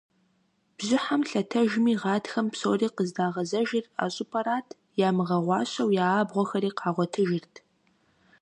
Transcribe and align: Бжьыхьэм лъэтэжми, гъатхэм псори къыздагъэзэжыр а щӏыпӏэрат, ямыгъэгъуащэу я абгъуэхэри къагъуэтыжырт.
Бжьыхьэм 0.77 1.21
лъэтэжми, 1.29 1.93
гъатхэм 2.01 2.47
псори 2.51 2.87
къыздагъэзэжыр 2.95 3.85
а 4.03 4.05
щӏыпӏэрат, 4.13 4.67
ямыгъэгъуащэу 5.07 5.93
я 6.03 6.07
абгъуэхэри 6.21 6.71
къагъуэтыжырт. 6.77 7.53